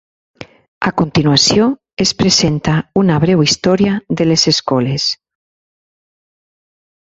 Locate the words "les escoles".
4.31-5.09